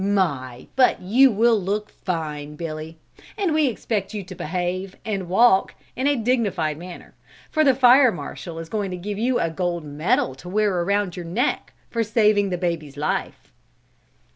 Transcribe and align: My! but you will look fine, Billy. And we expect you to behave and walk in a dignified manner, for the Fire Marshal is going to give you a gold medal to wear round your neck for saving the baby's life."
My! 0.03 0.65
but 0.75 0.99
you 0.99 1.29
will 1.29 1.61
look 1.61 1.91
fine, 1.91 2.55
Billy. 2.55 2.97
And 3.37 3.53
we 3.53 3.67
expect 3.67 4.15
you 4.15 4.23
to 4.23 4.33
behave 4.33 4.95
and 5.05 5.29
walk 5.29 5.75
in 5.95 6.07
a 6.07 6.15
dignified 6.15 6.79
manner, 6.79 7.13
for 7.51 7.63
the 7.63 7.75
Fire 7.75 8.11
Marshal 8.11 8.57
is 8.57 8.67
going 8.67 8.89
to 8.89 8.97
give 8.97 9.19
you 9.19 9.39
a 9.39 9.51
gold 9.51 9.83
medal 9.83 10.33
to 10.41 10.49
wear 10.49 10.83
round 10.83 11.15
your 11.15 11.25
neck 11.25 11.73
for 11.91 12.03
saving 12.03 12.49
the 12.49 12.57
baby's 12.57 12.97
life." 12.97 13.51